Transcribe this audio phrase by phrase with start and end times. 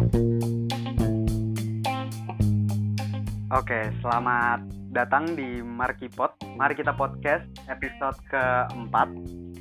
[0.00, 0.16] Oke,
[4.00, 6.40] selamat datang di Markipot.
[6.56, 9.12] Mari kita podcast episode keempat.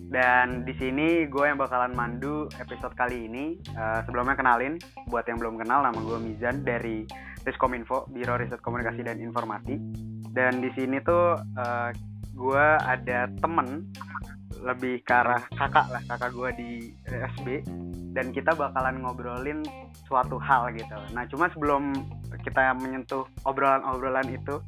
[0.08, 3.60] Dan di sini gue yang bakalan mandu episode kali ini.
[3.76, 4.79] Uh, sebelumnya kenalin,
[5.12, 7.03] buat yang belum kenal, nama gue Mizan dari
[7.44, 9.76] Riskominfo, Biro Riset Komunikasi dan Informasi.
[10.31, 11.92] Dan di sini tuh uh,
[12.31, 13.92] gue ada temen
[14.63, 16.71] lebih ke arah kakak lah kakak gue di
[17.08, 17.63] SB
[18.12, 19.63] dan kita bakalan ngobrolin
[20.09, 20.98] suatu hal gitu.
[21.13, 21.94] Nah cuma sebelum
[22.41, 24.59] kita menyentuh obrolan-obrolan itu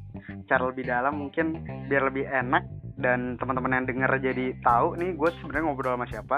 [0.47, 2.63] cara lebih dalam mungkin biar lebih enak
[3.01, 6.37] dan teman-teman yang denger jadi tahu nih gue sebenarnya ngobrol sama siapa.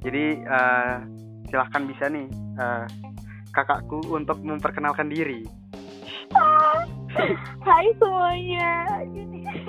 [0.00, 0.96] Jadi uh,
[1.50, 2.26] silahkan bisa nih
[2.60, 2.86] uh,
[3.50, 5.42] kakakku untuk memperkenalkan diri.
[7.64, 8.86] Hai semuanya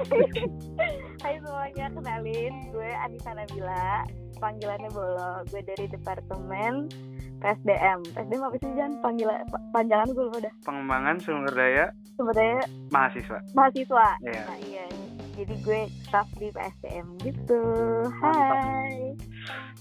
[1.17, 4.05] Hai semuanya kenalin gue Anissa Nabila
[4.37, 6.93] panggilannya Bolo gue dari departemen
[7.41, 9.01] PSDM PSDM apa sih Jan?
[9.01, 9.41] Panggilan
[9.73, 12.61] panjangan gue lupa dah pengembangan sumber daya sumber daya
[12.93, 13.41] mahasiswa.
[13.57, 14.07] mahasiswa.
[14.21, 14.45] Yeah.
[14.45, 14.85] nah iya.
[15.37, 17.61] Jadi gue staff di PSDM gitu.
[18.21, 19.17] Hai.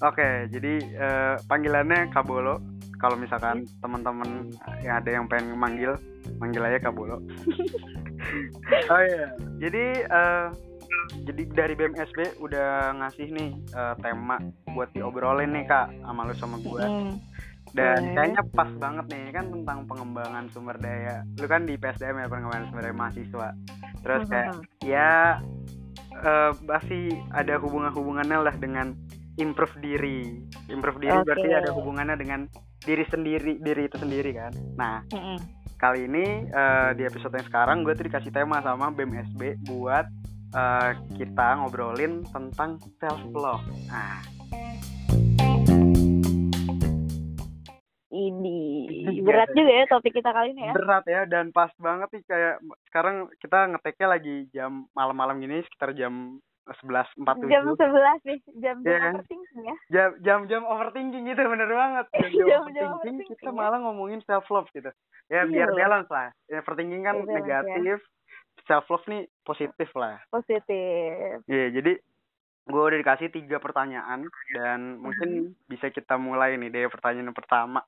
[0.09, 2.65] Oke jadi uh, panggilannya Kabolo
[2.97, 3.77] kalau misalkan hmm.
[3.85, 6.01] teman-teman yang ada yang pengen manggil
[6.41, 7.21] manggil aja Kabolo
[8.93, 9.37] oh iya.
[9.61, 10.49] Jadi uh,
[11.27, 14.39] jadi dari BMSB udah ngasih nih uh, tema
[14.75, 17.15] buat diobrolin nih kak sama lu sama gue mm.
[17.75, 22.29] dan kayaknya pas banget nih kan tentang pengembangan sumber daya lu kan di PSDM ya
[22.31, 23.49] pengembangan sumber daya mahasiswa
[24.03, 24.87] terus kayak mm -hmm.
[24.87, 25.13] ya
[26.23, 28.95] uh, pasti ada hubungan-hubungannya lah dengan
[29.37, 30.41] improve diri
[30.73, 31.27] improve diri okay.
[31.27, 32.41] berarti ada hubungannya dengan
[32.87, 35.39] diri sendiri diri itu sendiri kan nah mm -hmm.
[35.77, 40.07] kali ini uh, di episode yang sekarang gue tuh dikasih tema sama BMSB buat
[40.55, 43.65] uh, kita ngobrolin tentang self love.
[43.89, 44.23] Nah,
[48.13, 48.61] ini
[49.25, 50.73] berat juga ya topik kita kali ini ya.
[50.77, 52.55] Berat ya dan pas banget nih kayak
[52.93, 56.39] sekarang kita ngeteknya lagi jam malam-malam gini sekitar jam
[56.83, 57.39] sebelas empat.
[57.47, 59.15] Jam sebelas nih, jam jam yeah.
[59.15, 59.77] overthinking ya.
[59.95, 62.07] Jam jam jam overthinking gitu bener banget.
[62.11, 63.55] Jam jam, jam, overthinking, overthinking kita ya.
[63.55, 64.91] malah ngomongin self love gitu.
[65.31, 65.79] Ya biar iya.
[65.79, 66.29] balance lah.
[66.51, 67.99] Ya overthinking kan iya, negatif.
[68.03, 68.15] Ya
[68.65, 70.17] self love nih positif lah.
[70.33, 71.45] Positif.
[71.45, 71.93] Iya yeah, jadi
[72.67, 75.71] gue udah dikasih tiga pertanyaan dan mungkin mm-hmm.
[75.71, 77.85] bisa kita mulai nih dari pertanyaan pertama.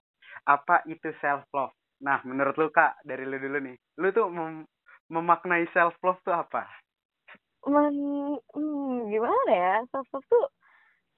[0.47, 3.77] Apa itu self love nah menurut lu kak dari lu dulu nih.
[3.99, 4.63] Lu tuh mem
[5.11, 6.69] memaknai self love tuh apa?
[7.67, 9.75] Men, hmm, gimana ya?
[9.91, 10.47] Self love tuh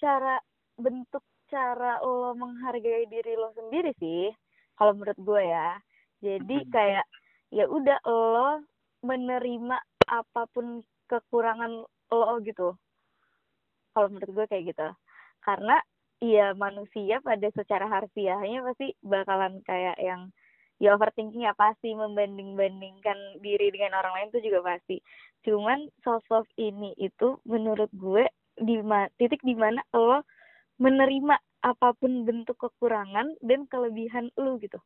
[0.00, 0.40] cara
[0.80, 1.20] bentuk
[1.52, 4.32] cara lo menghargai diri lo sendiri sih
[4.78, 5.76] kalau menurut gue ya.
[6.24, 7.04] Jadi kayak
[7.52, 8.64] ya udah lo
[9.00, 9.76] menerima
[10.08, 12.74] apa pun kekurangan lo gitu.
[13.90, 14.88] Kalau menurut gue kayak gitu.
[15.42, 15.80] Karena
[16.20, 20.28] ya manusia pada secara harfiahnya pasti bakalan kayak yang
[20.80, 25.00] ya overthinking ya pasti membanding-bandingkan diri dengan orang lain itu juga pasti.
[25.44, 28.28] Cuman self love ini itu menurut gue
[28.60, 28.76] di
[29.16, 30.24] titik di mana lo
[30.80, 34.80] menerima apa pun bentuk kekurangan dan kelebihan lo gitu.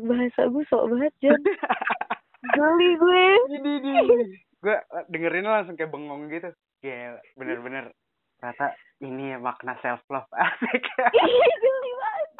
[0.00, 1.42] Bahasa gue sok banget Jon
[2.42, 3.24] geli gue.
[3.60, 3.72] Ini
[4.60, 4.76] gue
[5.08, 6.50] dengerin langsung kayak bengong gitu.
[6.80, 7.92] Ya bener-bener
[8.40, 8.72] rata
[9.04, 12.30] ini ya makna self love asik geli banget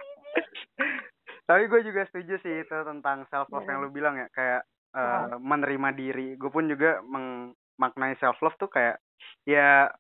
[1.51, 4.31] tapi gue juga setuju sih itu tentang self love yang lu bilang ya.
[4.31, 4.63] Kayak
[4.95, 6.39] uh, menerima diri.
[6.39, 9.03] Gue pun juga memaknai self love tuh kayak
[9.43, 9.91] ya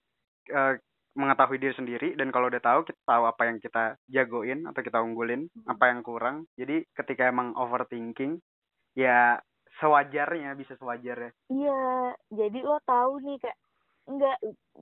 [0.55, 0.75] uh,
[1.19, 2.15] mengetahui diri sendiri.
[2.15, 5.67] Dan kalau udah tahu kita tahu apa yang kita jagoin atau kita unggulin hmm.
[5.67, 6.47] apa yang kurang.
[6.55, 8.39] Jadi ketika emang overthinking
[8.95, 9.43] ya
[9.79, 11.31] sewajarnya bisa sewajarnya.
[11.53, 13.59] Iya jadi lo tahu nih kayak
[14.11, 14.37] enggak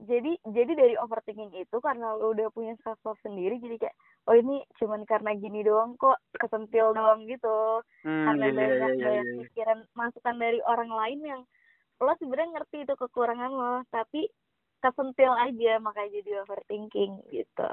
[0.09, 3.97] jadi jadi dari overthinking itu karena lo udah punya self love sendiri jadi kayak
[4.31, 7.85] oh ini cuman karena gini doang kok kesentil doang gitu.
[8.07, 11.43] Hmm, karena iya, banyak iya, iya, banyak pikiran masukan dari orang lain yang
[11.99, 14.31] lo sebenarnya ngerti itu kekurangan lo tapi
[14.79, 17.71] kesentil aja makanya jadi overthinking gitu.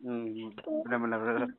[0.00, 0.54] Hmm
[0.86, 1.50] benar-benar benar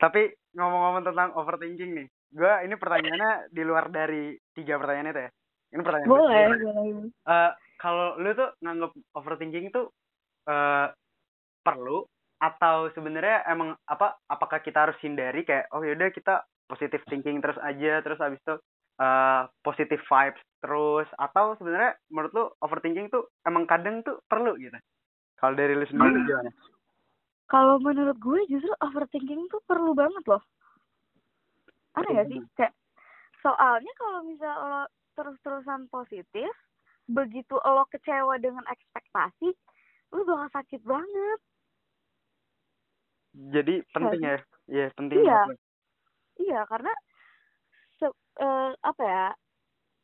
[0.00, 5.30] tapi ngomong-ngomong tentang overthinking nih gue ini pertanyaannya di luar dari tiga pertanyaan itu ya?
[5.76, 6.86] Ini pertanyaan boleh boleh
[7.26, 9.82] uh, kalau lu tuh nganggap overthinking itu
[10.48, 10.86] uh,
[11.62, 12.06] perlu
[12.36, 17.56] atau sebenarnya emang apa apakah kita harus hindari kayak oh yaudah kita positive thinking terus
[17.64, 18.54] aja terus abis itu
[19.00, 24.76] uh, positive vibes terus atau sebenarnya menurut lu overthinking tuh emang kadang tuh perlu gitu?
[25.36, 26.50] Kalau dari lu sendiri gimana?
[27.46, 30.42] Kalau menurut gue justru overthinking tuh perlu banget loh
[31.96, 32.72] ada gak sih kayak
[33.40, 34.82] soalnya kalau misal lo
[35.16, 36.52] terus-terusan positif
[37.08, 39.54] begitu lo kecewa dengan ekspektasi
[40.12, 41.40] lu bakal sakit banget
[43.36, 45.38] jadi penting ya Iya, penting Iya.
[45.46, 45.58] banget.
[46.42, 46.92] Iya, karena
[47.96, 48.06] se
[48.42, 49.26] eh, apa ya?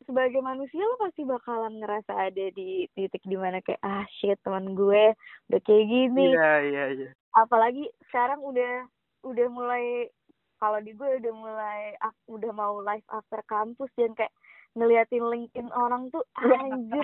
[0.07, 4.71] Sebagai manusia lo pasti bakalan ngerasa ada di titik di mana kayak ah shit teman
[4.75, 5.15] gue
[5.51, 6.31] udah kayak gini.
[6.31, 7.09] Iya, iya, iya.
[7.35, 8.87] Apalagi sekarang udah
[9.23, 10.07] udah mulai
[10.63, 11.81] kalau di gue udah mulai
[12.25, 14.31] udah mau live after kampus dan kayak
[14.73, 16.23] ngeliatin LinkedIn orang tuh
[16.63, 17.03] anjir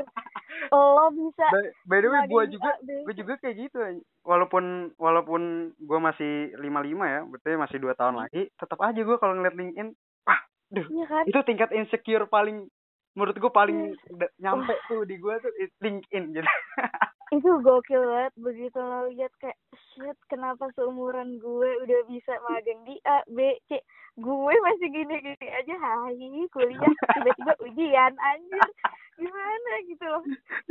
[0.72, 4.00] lo bisa By, by the way, gue juga gue juga kayak gitu anj.
[4.24, 4.64] walaupun
[4.96, 5.42] walaupun
[5.76, 6.64] gue masih 55
[7.06, 8.24] ya berarti masih dua tahun Hmm.
[8.24, 9.90] lagi tetap aja gue kalau ngeliat LinkedIn
[10.24, 10.40] wah
[10.70, 11.24] duh Iya kan?
[11.26, 12.72] itu tingkat insecure paling
[13.20, 14.28] menurut gue paling Iya.
[14.40, 15.52] nyampe tuh di gue tuh
[15.84, 16.48] LinkedIn gitu.
[17.36, 19.60] Itu gokil banget begitu lo lihat kayak
[19.94, 23.78] shit kenapa seumuran gue udah bisa magang di A B C?
[24.18, 26.18] Gue masih gini-gini aja hai
[26.50, 28.70] kuliah tiba-tiba ujian anjir
[29.14, 29.72] gimana?
[29.86, 30.24] Gitu loh.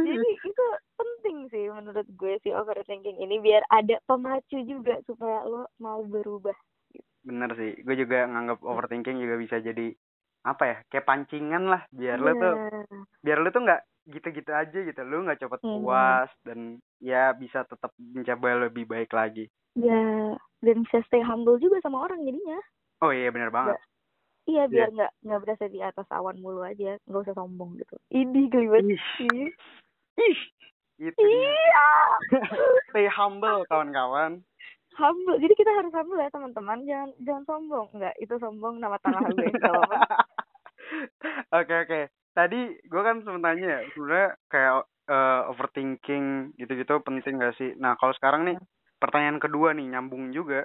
[0.03, 0.65] Jadi itu
[0.99, 6.59] penting sih menurut gue sih overthinking ini biar ada pemacu juga supaya lo mau berubah.
[7.23, 9.95] Bener sih gue juga nganggap overthinking juga bisa jadi
[10.49, 12.55] apa ya kayak pancingan lah biar lo tuh
[13.21, 15.75] biar lo tuh nggak gitu-gitu aja gitu lo nggak cepet Hmm.
[15.79, 16.59] puas dan
[16.99, 22.23] ya bisa tetap mencoba lebih baik lagi ya dan bisa stay humble juga sama orang
[22.23, 22.59] jadinya
[23.01, 23.77] oh iya bener banget
[24.45, 24.67] iya Iya.
[24.67, 28.81] biar nggak nggak berasa di atas awan mulu aja nggak usah sombong gitu ini gelibat
[28.83, 28.97] Ih.
[29.21, 29.53] Ih.
[30.19, 30.39] Ih,
[30.99, 31.31] itu dia.
[31.31, 31.87] iya
[32.89, 34.41] Stay humble kawan-kawan.
[34.97, 39.21] humble jadi kita harus humble ya teman-teman jangan jangan sombong nggak itu sombong nama tanah
[39.29, 39.85] gue kalau
[41.53, 42.01] Oke oke.
[42.35, 44.73] Tadi gue kan sempat tanya ya, sebenarnya kayak
[45.11, 46.25] eh, overthinking
[46.55, 47.75] gitu-gitu penting gak sih?
[47.81, 48.57] Nah kalau sekarang nih
[48.99, 50.63] pertanyaan kedua nih nyambung juga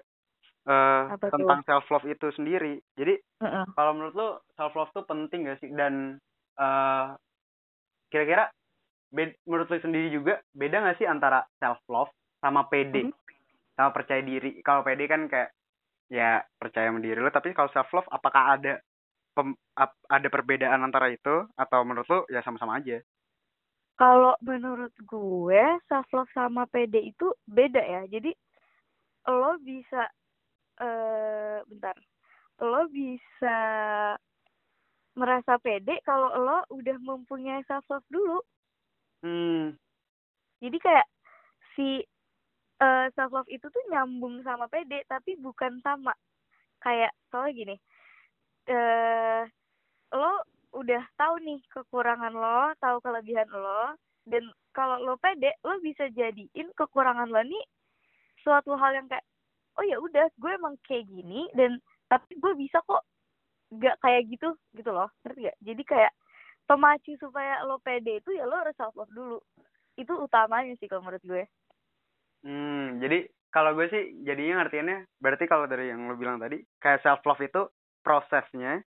[0.63, 1.31] eh Apa tuh?
[1.35, 2.79] tentang self love itu sendiri.
[2.95, 3.65] Jadi Heeh.
[3.75, 5.69] kalau menurut lo self love tuh penting gak sih?
[5.73, 6.19] Dan
[6.59, 7.05] eh
[8.13, 8.47] kira-kira
[9.09, 13.07] bed- menurut lo sendiri juga beda gak sih antara self love sama PD?
[13.07, 13.13] Mhm.
[13.73, 14.61] sama percaya diri.
[14.61, 15.49] Kalau PD kan kayak
[16.13, 18.77] ya percaya sama diri lo, tapi kalau self love apakah ada
[19.35, 22.97] pem- ap- ada perbedaan antara itu atau menurut lo ya sama-sama aja?
[23.99, 28.01] kalau menurut gue self love sama PD itu beda ya.
[28.09, 28.31] Jadi
[29.29, 30.03] lo bisa
[30.81, 31.95] eh bentar.
[32.61, 33.57] Lo bisa
[35.13, 38.39] merasa pede kalau lo udah mempunyai self love dulu.
[39.23, 39.77] Hmm,
[40.63, 41.07] jadi kayak
[41.75, 42.01] si
[42.83, 46.13] eh self love itu tuh nyambung sama pede tapi bukan sama.
[46.83, 47.75] Kayak soalnya gini
[48.69, 49.43] eh
[50.13, 50.33] lo
[50.73, 53.93] udah tahu nih kekurangan lo tahu kelebihan lo
[54.25, 57.65] dan kalau lo pede lo bisa jadiin kekurangan lo nih
[58.41, 59.25] suatu hal yang kayak
[59.79, 63.03] oh ya udah gue emang kayak gini dan tapi gue bisa kok
[63.73, 66.13] gak kayak gitu gitu loh ngerti gak jadi kayak
[66.67, 69.37] pemacu supaya lo pede itu ya lo harus self love dulu.
[69.99, 71.43] Itu utamanya sih kalau menurut gue.
[72.43, 77.03] Hmm, jadi kalau gue sih jadinya ngertiinnya berarti kalau dari yang lo bilang tadi kayak
[77.05, 77.63] self love itu
[78.03, 78.83] prosesnya,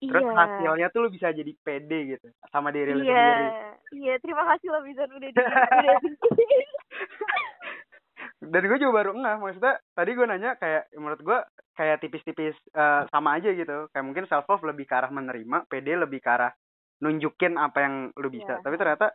[0.00, 3.46] terus iya hasilnya tuh lo bisa jadi pede gitu sama diri lo iya sendiri.
[4.00, 5.30] iya terima kasih lo bisa udah di
[8.40, 11.38] Dan gue juga baru enggak, maksudnya tadi gue nanya kayak menurut gue
[11.76, 13.88] kayak tipis-tipis eh, sama aja gitu.
[13.92, 16.52] Kayak mungkin self love lebih ke arah menerima, PD lebih ke arah
[17.04, 18.56] nunjukin apa yang lu bisa.
[18.56, 18.64] Iya.
[18.64, 19.06] Tapi ternyata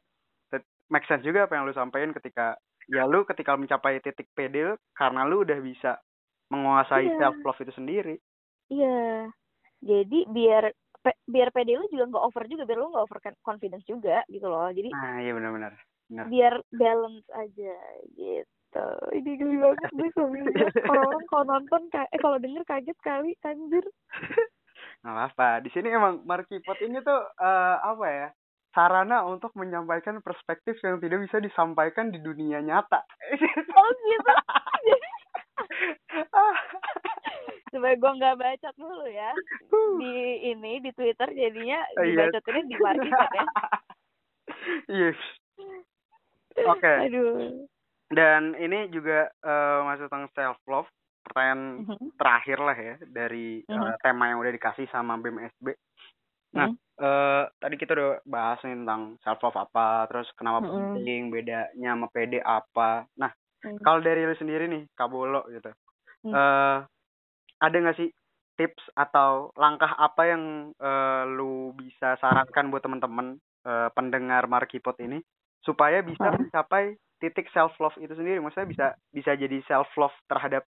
[0.94, 2.54] make sense juga apa yang lu sampaikan ketika
[2.86, 5.98] ya lu ketika mencapai titik PD lu, karena lu udah bisa
[6.54, 7.18] menguasai Iya.
[7.18, 8.16] self love itu sendiri.
[8.70, 9.34] Iya.
[9.82, 10.72] Jadi biar
[11.06, 14.48] biar pede lu juga nggak over juga, biar lu nggak over con- confidence juga gitu
[14.50, 14.70] loh.
[14.74, 15.74] Jadi Nah, iya benar-benar.
[16.06, 16.26] Benar.
[16.30, 17.76] biar balance aja
[18.14, 18.88] gitu.
[19.10, 20.66] Ini geli banget gue suaminya.
[20.86, 23.86] Orang-orang kalau nonton eh kalau denger kaget kali anjir.
[25.02, 25.66] Nggak apa-apa.
[25.66, 28.28] Di sini emang Markipot ini tuh eh, apa ya?
[28.76, 33.02] Sarana untuk menyampaikan perspektif yang tidak bisa disampaikan di dunia nyata.
[33.74, 34.32] Oh gitu.
[37.76, 39.36] Supaya gue nggak bacot dulu ya
[40.00, 40.16] di
[40.48, 42.32] ini di Twitter jadinya Oh, iya.
[42.32, 43.44] dibacotinnya di market ya.
[44.88, 45.20] Yes.
[46.56, 46.88] Oke.
[47.04, 47.68] Aduh.
[48.08, 50.88] Dan ini juga eh, masuk tentang self love.
[51.26, 52.08] Pertanyaan Mhm.
[52.16, 53.98] terakhir lah ya dari eh, Mhm.
[54.00, 55.74] tema yang udah dikasih sama BMSB.
[56.54, 56.78] Nah, Mhm.
[57.02, 60.70] eh, tadi kita udah bahas nih tentang self love apa, terus kenapa Mhm.
[60.96, 63.10] penting, bedanya sama PD apa.
[63.18, 63.34] Nah,
[63.66, 63.82] Mhm.
[63.82, 65.74] kalau dari lu sendiri nih, Kabolo gitu.
[66.24, 66.34] Hmm.
[66.34, 66.78] eh
[67.60, 68.10] ada nggak sih
[68.56, 73.36] tips atau langkah apa yang eh, lu bisa sarankan buat teman-teman
[73.68, 75.20] eh, pendengar Markipot ini
[75.64, 78.40] supaya bisa mencapai titik self love itu sendiri?
[78.40, 80.64] Maksudnya bisa bisa jadi self love terhadap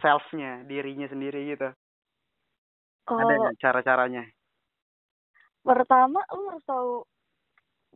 [0.00, 1.68] selfnya dirinya sendiri gitu.
[3.04, 4.24] Ada Kalau nggak cara-caranya?
[5.64, 6.92] Pertama lo harus tahu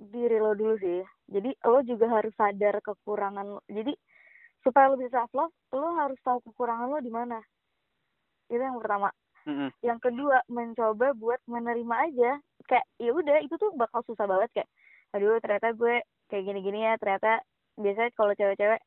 [0.08, 1.04] diri lo dulu sih.
[1.28, 3.60] Jadi lo juga harus sadar kekurangan lo.
[3.68, 3.92] Jadi
[4.64, 7.36] supaya lo bisa self love lo harus tahu kekurangan lo di mana
[8.48, 9.10] itu yang pertama.
[9.48, 9.72] Mm-mm.
[9.80, 12.30] yang kedua mencoba buat menerima aja.
[12.68, 14.68] Kayak ya udah itu tuh bakal susah banget kayak
[15.16, 17.40] aduh ternyata gue kayak gini-gini ya ternyata
[17.80, 18.80] biasanya kalau cewek-cewek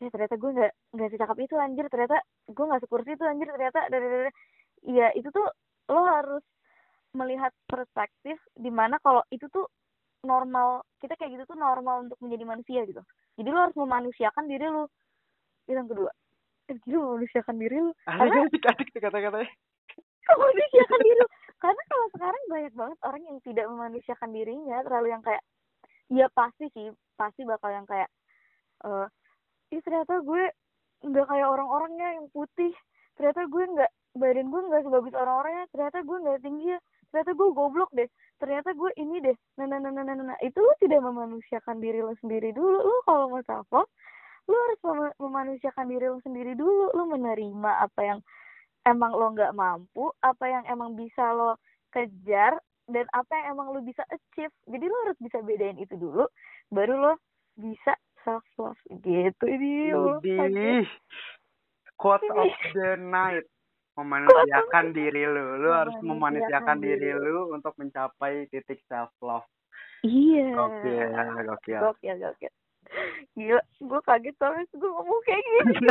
[0.00, 2.16] ya ternyata gue nggak nggak secakap itu anjir ternyata
[2.48, 4.32] gue nggak sekursi itu anjir ternyata dari
[4.88, 5.44] iya itu tuh
[5.92, 6.44] lo harus
[7.12, 9.68] melihat perspektif di mana kalau itu tuh
[10.24, 13.04] normal kita kayak gitu tuh normal untuk menjadi manusia gitu.
[13.36, 14.88] Jadi lo harus memanusiakan diri lo.
[15.68, 16.12] Itu yang kedua
[16.86, 19.50] gila memanusiakan diri lo karena Adik-adik tuh kata-katanya.
[20.38, 21.26] memanusiakan diri lo.
[21.56, 25.42] karena kalau sekarang banyak banget orang yang tidak memanusiakan dirinya terlalu yang kayak
[26.12, 28.10] ya pasti sih pasti bakal yang kayak
[28.84, 29.06] eh
[29.74, 30.42] ih ternyata gue
[31.06, 32.72] nggak kayak orang-orangnya yang putih
[33.16, 36.78] ternyata gue nggak badan gue nggak sebagus orang-orangnya ternyata gue nggak tinggi ya
[37.10, 40.26] ternyata gue goblok deh ternyata gue ini deh nah nah nah nah nah, nah.
[40.34, 40.38] nah.
[40.44, 43.72] itu lo tidak memanusiakan diri lo sendiri dulu lo kalau mau self
[44.46, 48.18] lo harus mem- memanusiakan diri lo sendiri dulu lo menerima apa yang
[48.86, 51.58] emang lo nggak mampu apa yang emang bisa lo
[51.90, 56.30] kejar dan apa yang emang lo bisa achieve jadi lo harus bisa bedain itu dulu
[56.70, 57.12] baru lo
[57.58, 59.94] bisa self love gitu ini.
[59.94, 60.82] Widih.
[61.94, 63.46] Quote of the night.
[63.96, 65.62] Memanusiakan diri lu.
[65.62, 67.16] Lu harus Memanusiakan diri.
[67.16, 69.46] lu untuk mencapai titik self love.
[70.04, 71.06] iya Gokil,
[71.48, 71.80] gokil.
[71.80, 72.52] gokil gokil
[73.32, 75.74] gila gue kaget banget gue ngomong kayak gini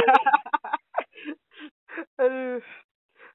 [2.19, 2.59] Aduh.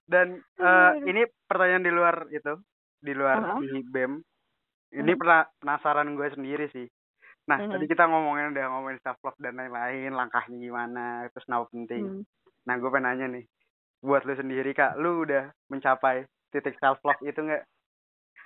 [0.05, 0.27] Dan
[0.59, 1.07] eh, Aduh.
[1.07, 2.55] ini pertanyaan di luar itu,
[3.01, 3.57] di luar Aha.
[3.63, 4.21] si BEM.
[4.91, 6.85] Ini pernah penasaran gue sendiri sih.
[7.47, 7.71] Nah, Mhm.
[7.73, 12.05] tadi kita ngomongin udah ngomongin self love dan lain-lain, langkahnya gimana, terus kenapa penting.
[12.05, 12.23] Hmm.
[12.67, 13.45] Nah, gue pengen nanya nih,
[14.03, 17.65] buat lu sendiri kak, lu udah mencapai titik self love itu nggak?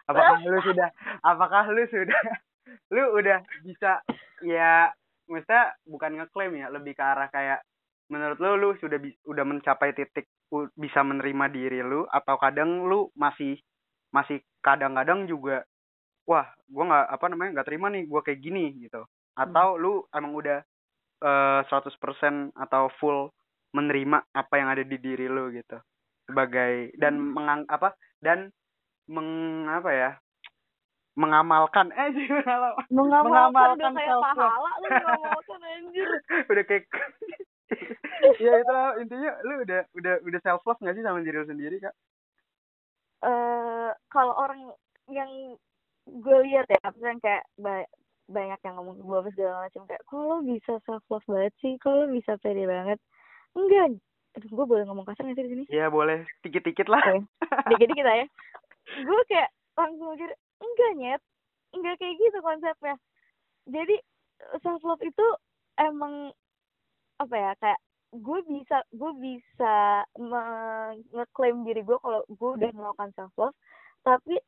[0.04, 0.88] Apakah lu sudah,
[1.24, 2.20] apakah lu sudah,
[2.94, 4.04] lu udah bisa
[4.44, 4.92] ya,
[5.30, 7.60] maksudnya bukan ngeklaim ya, lebih ke arah kayak
[8.12, 10.28] menurut lu lu sudah bi- udah mencapai titik
[10.76, 13.56] bisa menerima diri lu atau kadang lu masih
[14.12, 15.64] masih kadang-kadang juga
[16.28, 19.02] wah gua nggak apa namanya nggak terima nih gua kayak gini gitu.
[19.36, 20.58] Atau lu emang udah
[21.24, 23.30] eh 100% atau full
[23.74, 25.78] menerima apa yang ada di diri lu gitu.
[26.28, 28.48] Sebagai dan mengang apa dan
[29.10, 30.10] meng apa ya
[31.14, 31.90] mengamalkan.
[31.94, 36.08] Eh gimana mengamalkan Mengamalkan udah kayak pahala lu mengamalkan anjir.
[36.50, 36.84] Udah kayak
[38.44, 41.48] ya itu lah, intinya lu udah udah udah self love nggak sih sama diri lu
[41.48, 41.94] sendiri kak?
[43.24, 44.70] Eh kalau orang
[45.08, 45.56] yang
[46.04, 47.90] gue lihat ya misalnya kayak ba-
[48.24, 51.74] banyak yang ngomong gue apa segala macam kayak kalau bisa self love banget sih?
[51.80, 53.00] Kalau bisa pede banget?
[53.56, 53.96] Enggak.
[54.34, 55.64] Aduh gue boleh ngomong kasar nggak sih di sini?
[55.70, 56.26] Ya boleh.
[56.44, 57.00] Dikit dikit lah.
[57.00, 57.24] Oke.
[57.74, 58.26] dikit dikit lah ya.
[59.02, 60.30] Gue kayak langsung mikir
[60.64, 61.22] enggak nyet.
[61.74, 62.96] Enggak kayak gitu konsepnya.
[63.68, 63.96] Jadi
[64.60, 65.26] self love itu
[65.80, 66.32] emang
[67.18, 67.80] apa ya kayak
[68.14, 69.74] gue bisa gue bisa
[70.18, 73.56] me- ngeklaim diri gue kalau gue udah melakukan self love
[74.06, 74.38] tapi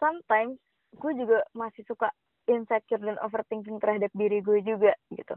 [0.00, 0.56] sometimes
[0.96, 2.12] gue juga masih suka
[2.48, 5.36] insecure dan overthinking terhadap diri gue juga gitu.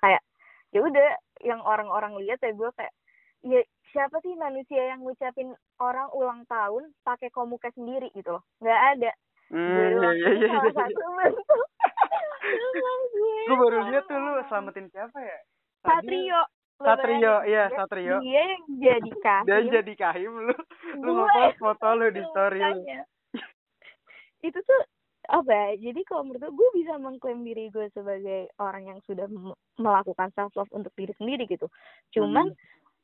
[0.00, 0.22] Kayak
[0.70, 1.08] ya udah
[1.42, 2.94] yang orang-orang lihat ya gue kayak
[3.44, 3.60] ya
[3.92, 8.44] siapa sih manusia yang ngucapin orang ulang tahun pakai komuka sendiri gitu loh.
[8.62, 9.10] Nggak ada
[9.54, 10.30] hmm, Gue iya iya.
[10.34, 10.58] iya
[12.44, 13.00] Emang
[13.48, 15.38] gue baru lihat tuh lu selamatin siapa ya?
[15.84, 16.40] Satrio.
[16.74, 18.16] Satrio iya Satrio.
[18.20, 19.46] Dia yang jadi kahim.
[19.46, 20.56] Dia jadi kahim lu.
[21.00, 22.82] Lu ngepost foto lu di story lu.
[24.44, 24.80] itu tuh
[25.24, 29.24] apa ya jadi kalau menurut gue bisa mengklaim diri gue sebagai orang yang sudah
[29.80, 31.64] melakukan self love untuk diri sendiri gitu.
[32.12, 32.52] Cuman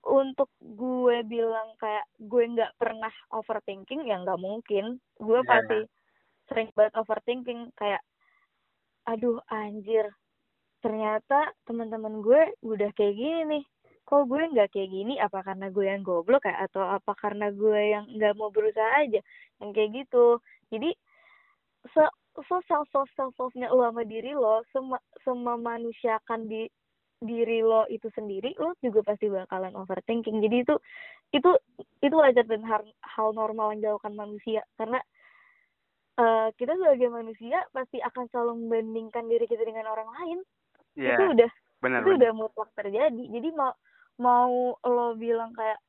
[0.05, 5.01] untuk gue bilang kayak gue nggak pernah overthinking ya nggak mungkin.
[5.17, 5.49] Gue Iya.
[5.49, 5.79] pasti
[6.51, 8.03] sering banget overthinking kayak
[9.07, 10.11] aduh anjir
[10.81, 13.61] ternyata teman-teman gue udah kayak gini.
[13.61, 13.65] Nih
[14.09, 15.15] kok gue nggak kayak gini?
[15.21, 16.67] Apa karena gue yang goblok ya?
[16.67, 19.21] Atau apa karena gue yang nggak mau berusaha aja?
[19.63, 20.27] Yang kayak gitu.
[20.73, 20.91] Jadi
[21.95, 22.05] se
[22.37, 26.69] se self self self love-nya lo sama diri lo sema sememanusiakan di
[27.21, 30.41] diri lo itu sendiri lo juga pasti bakalan overthinking.
[30.41, 30.75] Jadi itu
[31.37, 31.51] itu
[32.01, 34.65] itu wajar dan hal, hal normal yang dilakukan manusia.
[34.81, 34.99] Karena
[36.21, 40.39] eh, kita sebagai manusia pasti akan selalu membandingkan diri kita dengan orang lain.
[41.01, 41.17] Iya.
[41.17, 41.51] Itu udah
[41.81, 42.19] benar itu benar.
[42.21, 43.25] udah mutlak terjadi.
[43.33, 43.73] Jadi mau
[44.21, 45.81] mau lo bilang kayak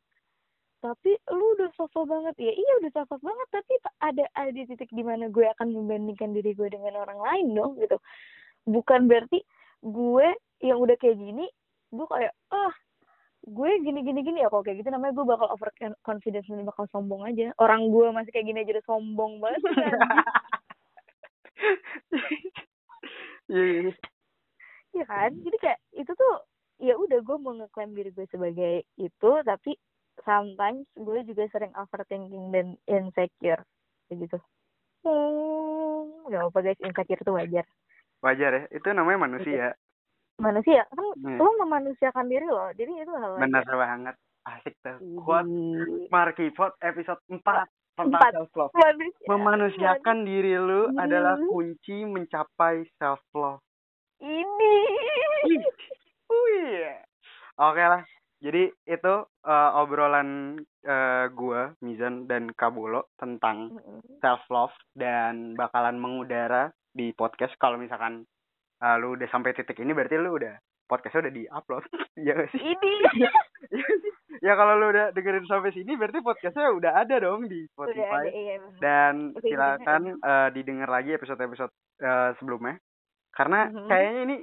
[0.81, 2.35] tapi lu udah sosok banget.
[2.39, 6.33] Ya iya udah sosok banget tapi ada ada di titik di mana gue akan membandingkan
[6.33, 7.99] diri gue dengan orang lain dong gitu.
[8.65, 9.43] Bukan berarti
[9.83, 10.27] gue
[10.61, 11.49] yang udah kayak gini
[11.91, 12.73] gue kayak ah
[13.41, 15.73] gue gini gini gini ya kalau kayak gitu namanya gue bakal over
[16.05, 17.49] confidence dan bakal sombong aja.
[17.57, 19.99] Orang gue masih kayak gini aja udah sombong banget kan.
[23.51, 23.91] Iya iya.
[24.95, 25.35] Ya kan?
[25.43, 26.33] Jadi kayak itu tuh
[26.79, 29.75] ya udah gue mau ngeklaim diri gue sebagai itu tapi
[30.23, 33.61] sometimes gue juga sering overthinking dan insecure
[34.07, 34.37] kayak gitu.
[35.03, 37.65] Hmm gak apa guys insecure itu wajar.
[38.23, 39.75] Wajar ya itu namanya manusia
[40.41, 40.83] manusia.
[40.89, 41.37] Kan Hmm.
[41.37, 44.15] lo memanusiakan diri lo jadi itu hal benar banget.
[44.41, 44.97] Asik tuh.
[45.21, 45.53] Quote
[46.09, 48.31] Marky Pot episode 4 tentang Empat.
[48.33, 49.25] self love manusia.
[49.27, 51.45] Memanusiakan diri lu Diri adalah lu.
[51.47, 53.61] kunci mencapai self love
[54.19, 54.75] ini.
[56.25, 56.97] Wih.
[57.59, 58.01] Oke lah.
[58.41, 59.13] Jadi itu
[59.45, 63.77] eh, obrolan eh, gua, Mizan dan Kabolo tentang
[64.17, 68.25] self love dan bakalan mengudara di podcast kalau misalkan
[68.81, 71.83] eh, lu udah sampai titik ini berarti lu udah podcastnya udah di-upload.
[72.17, 72.59] Iya gak sih?
[72.59, 72.91] ini
[73.71, 74.11] Iya sih?
[74.41, 77.93] ya kalau lu udah dengerin sampai sini berarti podcastnya udah ada dong di udah ada
[77.93, 78.23] Spotify.
[78.29, 78.79] iya bener.
[78.79, 82.75] Dan silakan eh, didengar lagi episode-episode eh, sebelumnya.
[83.31, 83.87] Karena Mhm.
[83.87, 84.35] kayaknya ini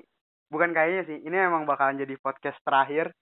[0.48, 3.12] bukan kayaknya sih, ini emang bakalan jadi podcast terakhir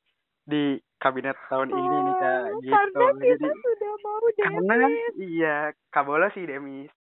[0.47, 2.39] di kabinet tahun ini nih Kak.
[2.47, 2.71] Oh, Gitu.
[2.71, 4.77] karena kita Jadi sudah mau karena
[5.19, 5.57] iya,
[5.91, 6.93] Kabola sih Demis.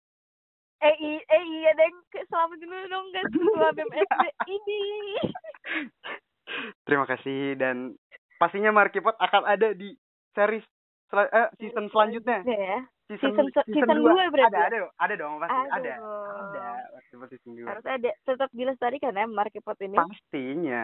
[0.78, 4.82] Eh, i- eh iya deng selamat dulu dong guys ketua BMSD ini
[6.86, 7.98] Terima kasih dan
[8.36, 9.98] pastinya Markipot akan ada di
[10.32, 10.64] series
[11.08, 12.44] sel- eh, season selanjutnya.
[12.44, 14.14] ya Season Season se- season dua.
[14.14, 14.66] dua berarti Ada, ya?
[14.68, 15.94] ada, ada dong pasti ada.
[15.94, 15.94] Aduh.
[16.36, 17.66] Ada, Markipot season 2.
[17.66, 20.84] harus ada tetap dilestarikan ya marketpot ini Pastinya.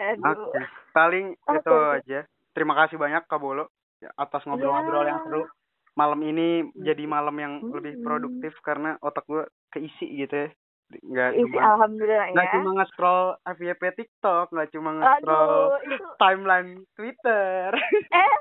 [0.00, 0.48] aduh
[0.90, 1.60] paling Oke.
[1.60, 2.20] itu aja.
[2.50, 3.68] Terima kasih banyak Kak Bolo
[4.14, 5.08] atas ngobrol-ngobrol Ya.
[5.10, 5.44] yang seru.
[5.92, 8.04] Malam ini jadi malam yang lebih Hmm.
[8.04, 10.48] produktif karena otak gue keisi gitu ya.
[10.92, 16.06] Nggak isi cuma alhamdulillah nggak ya cuma nge-scroll FYP TikTok, nggak cuma nge-scroll aduh itu
[16.16, 17.68] timeline Twitter.
[18.10, 18.34] eh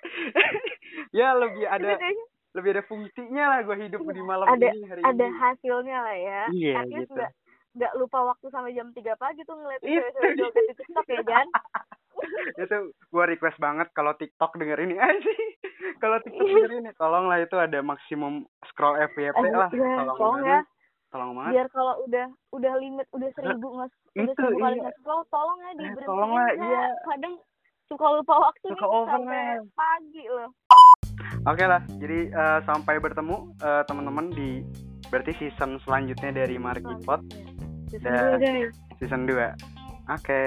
[1.12, 2.14] ya lebih ada itu deh,
[2.52, 5.36] lebih ada fungsinya lah gue hidup di malam Ada- ini hari ada ini.
[5.36, 7.22] hasilnya lah ya Iya, least gitu.
[7.72, 10.02] nggak lupa waktu sampai jam 3 pagi tuh ngeliat Itu
[10.36, 11.54] joget di TikTok ya Jan itu
[13.10, 15.32] gue request banget kalau TikTok denger ini aja
[16.02, 19.68] kalau TikTok denger ini tolonglah itu ada maksimum scroll FYP lah.
[19.70, 20.60] iya, tolong tolong ya.
[21.08, 21.52] tolong banget.
[21.52, 24.90] Biar kalau udah udah limit udah seribu nggak udah Itu, seribu kali iya.
[24.96, 26.54] scroll tolong ya Eh, diberhentiin tolong lah, Kak.
[26.60, 26.84] iya.
[27.04, 27.34] kadang
[27.84, 29.42] suka lupa waktu Suka nih over, sampai
[29.74, 30.50] pagi loh.
[31.42, 34.62] Oke lah jadi eh, sampai bertemu eh, teman-teman di
[35.06, 37.18] berarti season selanjutnya dari Markipot
[37.88, 38.70] Season Dan- dua, guys.
[38.96, 39.34] season 2
[40.08, 40.40] oke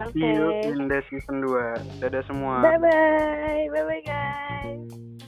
[0.00, 0.12] Oke.
[0.16, 3.64] see you in the season 2 dadah semua Bye bye.
[3.70, 5.22] Bye bye guys.